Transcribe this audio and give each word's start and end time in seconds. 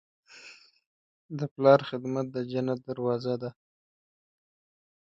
د 1.37 1.39
پلار 1.53 1.79
خدمت 1.89 2.25
د 2.31 2.37
جنت 2.51 2.79
دروازه 2.89 3.33
ده. 3.41 3.49